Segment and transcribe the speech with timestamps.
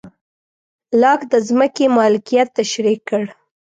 [1.01, 3.23] لاک د ځمکې مالکیت تشرېح کړ.